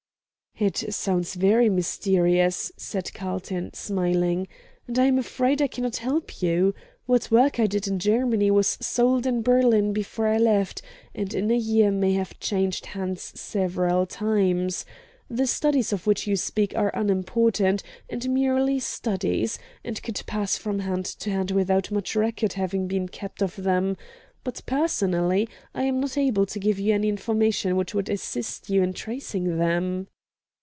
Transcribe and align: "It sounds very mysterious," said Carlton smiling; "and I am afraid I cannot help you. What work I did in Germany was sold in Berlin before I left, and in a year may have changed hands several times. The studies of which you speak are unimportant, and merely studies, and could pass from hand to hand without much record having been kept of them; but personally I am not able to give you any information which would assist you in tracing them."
"It 0.59 0.77
sounds 0.93 1.33
very 1.33 1.69
mysterious," 1.69 2.71
said 2.77 3.11
Carlton 3.15 3.73
smiling; 3.73 4.47
"and 4.85 4.99
I 4.99 5.05
am 5.07 5.17
afraid 5.17 5.59
I 5.59 5.65
cannot 5.65 5.95
help 5.97 6.39
you. 6.43 6.75
What 7.07 7.31
work 7.31 7.59
I 7.59 7.65
did 7.65 7.87
in 7.87 7.97
Germany 7.97 8.51
was 8.51 8.77
sold 8.79 9.25
in 9.25 9.41
Berlin 9.41 9.91
before 9.91 10.27
I 10.27 10.37
left, 10.37 10.83
and 11.15 11.33
in 11.33 11.49
a 11.49 11.57
year 11.57 11.89
may 11.89 12.13
have 12.13 12.39
changed 12.39 12.85
hands 12.87 13.31
several 13.41 14.05
times. 14.05 14.85
The 15.31 15.47
studies 15.47 15.91
of 15.93 16.05
which 16.05 16.27
you 16.27 16.35
speak 16.35 16.75
are 16.77 16.91
unimportant, 16.93 17.81
and 18.07 18.29
merely 18.29 18.77
studies, 18.79 19.57
and 19.83 20.03
could 20.03 20.21
pass 20.27 20.57
from 20.57 20.79
hand 20.79 21.05
to 21.05 21.31
hand 21.31 21.49
without 21.49 21.89
much 21.91 22.15
record 22.15 22.53
having 22.53 22.85
been 22.87 23.07
kept 23.07 23.41
of 23.41 23.55
them; 23.55 23.97
but 24.43 24.61
personally 24.67 25.49
I 25.73 25.85
am 25.85 25.99
not 25.99 26.19
able 26.19 26.45
to 26.45 26.59
give 26.59 26.77
you 26.77 26.93
any 26.93 27.09
information 27.09 27.77
which 27.77 27.95
would 27.95 28.09
assist 28.09 28.69
you 28.69 28.83
in 28.83 28.93
tracing 28.93 29.57
them." 29.57 30.07